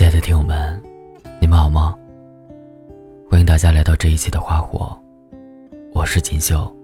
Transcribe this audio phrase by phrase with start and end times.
[0.00, 0.82] 亲爱的听友们，
[1.42, 1.94] 你们好吗？
[3.28, 4.98] 欢迎大家来到这一期的花火，
[5.92, 6.74] 我是锦绣。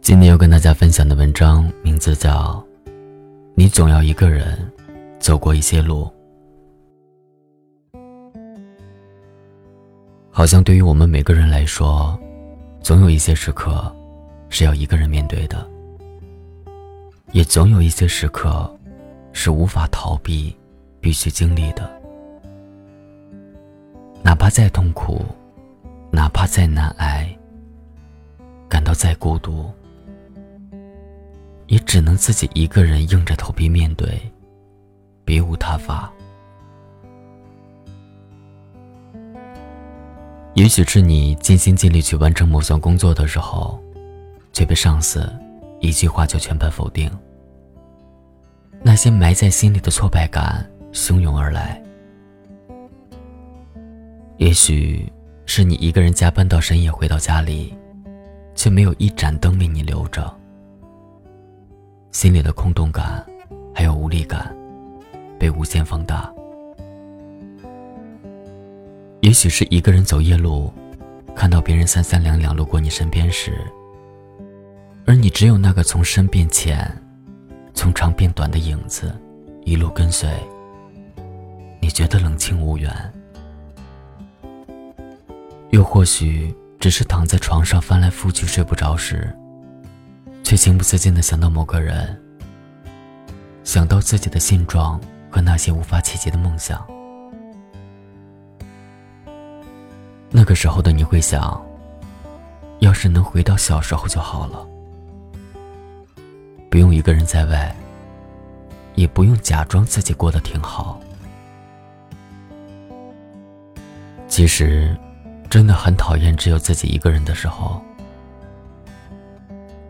[0.00, 2.64] 今天要跟大家分享的文章名字叫
[3.56, 4.56] 《你总要一个人
[5.18, 6.08] 走过一些路》。
[10.30, 12.16] 好像对于我们每个人来说，
[12.80, 13.92] 总有一些时刻
[14.48, 15.68] 是要一个人面对的，
[17.32, 18.72] 也总有一些时刻
[19.32, 20.56] 是无法逃避。
[21.00, 21.90] 必须经历的，
[24.22, 25.24] 哪怕再痛苦，
[26.10, 27.26] 哪怕再难挨，
[28.68, 29.70] 感到再孤独，
[31.68, 34.20] 也只能自己一个人硬着头皮面对，
[35.24, 36.12] 别无他法。
[40.54, 43.80] 也许是你尽心尽力去完成某项工作的时候，
[44.52, 45.32] 却被上司
[45.80, 47.10] 一句话就全盘否定，
[48.82, 50.68] 那些埋在心里的挫败感。
[50.92, 51.80] 汹涌而来，
[54.38, 55.10] 也许
[55.46, 57.72] 是你一个人加班到深夜回到家里，
[58.54, 60.32] 却没有一盏灯为你留着，
[62.10, 63.24] 心里的空洞感
[63.74, 64.54] 还有无力感
[65.38, 66.32] 被无限放大。
[69.20, 70.72] 也许是一个人走夜路，
[71.36, 73.64] 看到别人三三两两路过你身边时，
[75.06, 76.90] 而你只有那个从深变浅，
[77.74, 79.14] 从长变短的影子，
[79.64, 80.28] 一路跟随。
[81.90, 82.88] 你觉得冷清无缘，
[85.70, 89.36] 又或许只是躺在床上翻来覆去睡不着时，
[90.44, 92.16] 却情不自禁的想到某个人，
[93.64, 96.80] 想到自己的现状和那些无法企及的梦想。
[100.30, 101.60] 那个时候的你会想，
[102.78, 104.64] 要是能回到小时候就好了，
[106.70, 107.74] 不用一个人在外，
[108.94, 111.00] 也不用假装自己过得挺好。
[114.30, 114.96] 其实，
[115.50, 117.82] 真的很讨厌只有自己一个人的时候，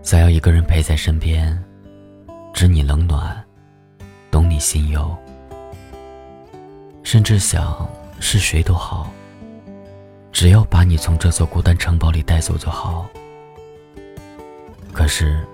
[0.00, 1.60] 想要一个人陪在身边，
[2.54, 3.44] 知你冷暖，
[4.30, 5.14] 懂你心忧，
[7.02, 7.86] 甚至想
[8.20, 9.10] 是谁都好，
[10.30, 13.06] 只要把你从这座孤单城堡里带走就好。
[14.92, 15.44] 可是，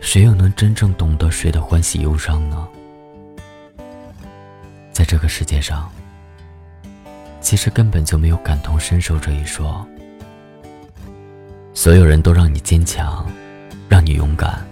[0.00, 2.66] 谁又能真正懂得谁的欢喜忧伤呢？
[4.90, 5.88] 在这个世界上。
[7.40, 9.86] 其实根本就没有感同身受这一说。
[11.72, 13.24] 所有人都让你坚强，
[13.88, 14.66] 让你勇敢。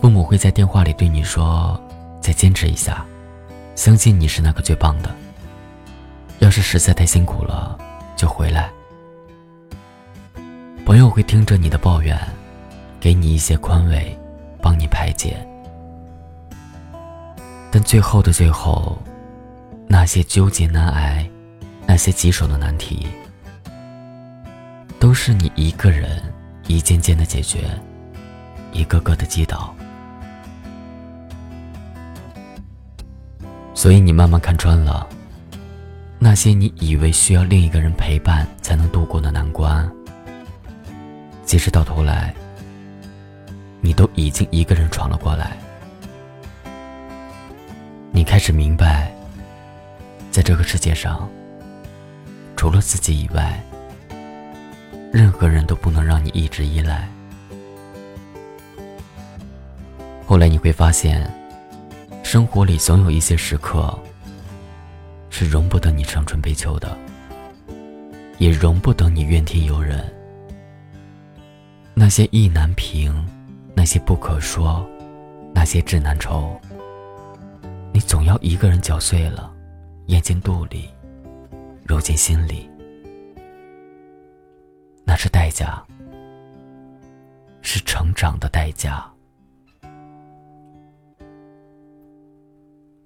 [0.00, 1.78] 父母会在电话里对你说
[2.20, 3.04] ：“再坚持一下，
[3.74, 5.14] 相信你是那个最棒的。
[6.38, 7.78] 要是实在太辛苦了，
[8.16, 8.70] 就回来。”
[10.86, 12.18] 朋友会听着你的抱怨，
[12.98, 14.18] 给你一些宽慰，
[14.62, 15.36] 帮你排解。
[17.70, 18.98] 但最后的最后。
[19.92, 21.28] 那些纠结难挨，
[21.84, 23.08] 那些棘手的难题，
[25.00, 26.22] 都是你一个人
[26.68, 27.58] 一件件的解决，
[28.72, 29.74] 一个个的击倒。
[33.74, 35.04] 所以你慢慢看穿了，
[36.20, 39.90] 那些你以为需要另一个人陪伴才能度过的难关，
[41.44, 42.32] 其实到头来，
[43.80, 45.58] 你都已经一个人闯了过来。
[48.12, 49.12] 你开始明白。
[50.30, 51.28] 在这个世界上，
[52.56, 53.60] 除了自己以外，
[55.12, 57.08] 任何人都不能让你一直依赖。
[60.24, 61.28] 后来你会发现，
[62.22, 63.98] 生活里总有一些时刻，
[65.30, 66.96] 是容不得你伤春悲秋的，
[68.38, 70.00] 也容不得你怨天尤人。
[71.92, 73.12] 那些意难平，
[73.74, 74.88] 那些不可说，
[75.52, 76.56] 那些志难酬，
[77.92, 79.52] 你总要一个人搅碎了。
[80.10, 80.90] 咽进肚里，
[81.84, 82.68] 揉进心里，
[85.04, 85.80] 那是代价，
[87.62, 89.08] 是成长的代价。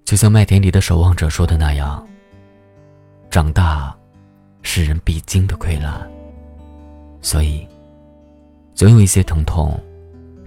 [0.03, 2.03] 就像《麦田里的守望者》说的那样，
[3.29, 3.95] 长大
[4.63, 6.09] 是人必经的溃烂，
[7.21, 7.67] 所以，
[8.73, 9.79] 总有一些疼痛，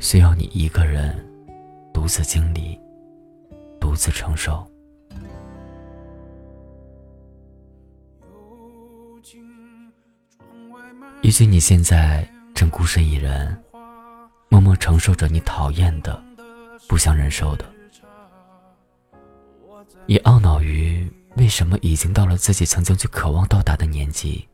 [0.00, 1.16] 需要你一个人
[1.94, 2.76] 独自经历，
[3.80, 4.67] 独自承受。
[11.22, 13.62] 也许你现在正孤身一人，
[14.48, 16.22] 默默承受着你讨厌的、
[16.88, 17.64] 不想忍受的，
[20.06, 24.48] 也懊恼于为什么已经到了自己曾经最渴望到达的年纪，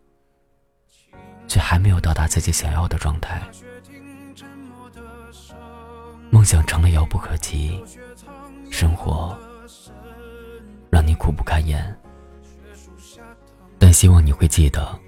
[1.46, 3.42] 却还没有到达自己想要的状态。
[6.30, 7.80] 梦想成了遥不可及，
[8.70, 9.38] 生活
[10.90, 11.96] 让你苦不堪言。
[13.84, 14.98] 但希望你会记得，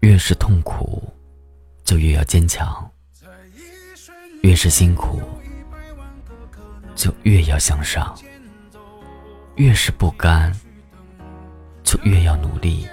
[0.00, 1.10] 越是痛苦，
[1.84, 2.86] 就越要坚强；
[4.42, 5.22] 越是辛苦，
[6.94, 8.14] 就越要向上；
[9.56, 10.54] 越是不甘，
[11.82, 12.86] 就越要努力。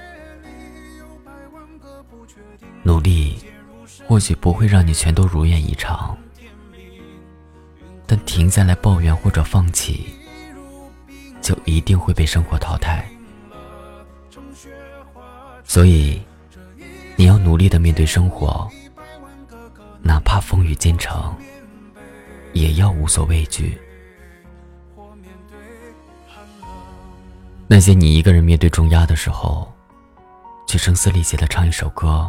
[2.81, 3.37] 努力
[4.07, 6.17] 或许不会让你全都如愿以偿，
[8.07, 10.07] 但停下来抱怨或者放弃，
[11.41, 13.05] 就一定会被生活淘汰。
[15.69, 16.19] 所以，
[17.15, 18.67] 你要努力的面对生活，
[20.01, 21.31] 哪怕风雨兼程，
[22.53, 23.77] 也要无所畏惧。
[27.67, 29.71] 那些你一个人面对重压的时候，
[30.65, 32.27] 去声嘶力竭的唱一首歌，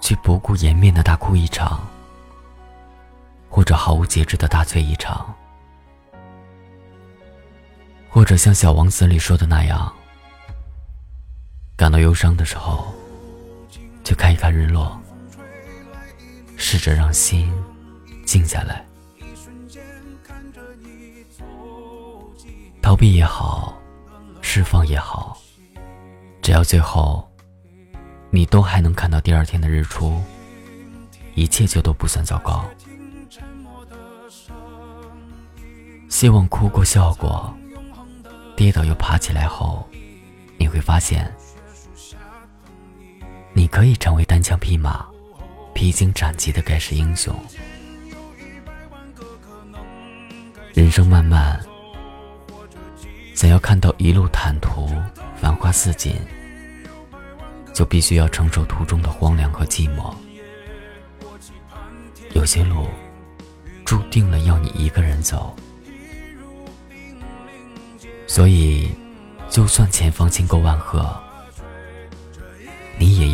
[0.00, 1.78] 去不顾颜面的大哭一场，
[3.48, 5.32] 或者毫无节制的大醉一场，
[8.08, 9.94] 或者像《小王子》里说的那样。
[11.80, 12.92] 感到忧伤的时候，
[14.04, 15.00] 就看一看日落，
[16.58, 17.50] 试着让心
[18.26, 18.84] 静下来。
[22.82, 23.80] 逃避也好，
[24.42, 25.40] 释放也好，
[26.42, 27.26] 只要最后
[28.28, 30.20] 你都还能看到第二天的日出，
[31.34, 32.62] 一切就都不算糟糕。
[36.10, 37.50] 希望哭过笑过，
[38.54, 39.88] 跌倒又爬起来后，
[40.58, 41.34] 你会发现。
[43.52, 45.06] 你可以成为单枪匹马、
[45.74, 47.34] 披荆斩棘的盖世英雄。
[50.72, 51.60] 人生漫漫，
[53.34, 54.88] 想要看到一路坦途、
[55.36, 56.14] 繁花似锦，
[57.74, 60.14] 就必须要承受途中的荒凉和寂寞。
[62.32, 62.86] 有些路，
[63.84, 65.54] 注定了要你一个人走。
[68.26, 68.88] 所以，
[69.48, 71.04] 就算前方经过万壑。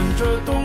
[0.00, 0.59] 迎着